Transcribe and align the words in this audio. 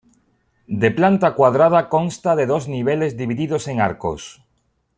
De 0.83 0.89
planta 0.99 1.29
cuadrada 1.39 1.83
consta 1.91 2.35
de 2.35 2.47
dos 2.47 2.67
niveles 2.67 3.15
divididos 3.17 3.67
en 3.67 3.79
arcos. 3.81 4.41